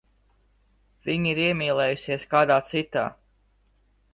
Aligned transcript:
Viņa 1.09 1.29
ir 1.33 1.41
iemīlējusies 1.43 2.25
kādā 2.35 2.59
citā. 2.73 3.05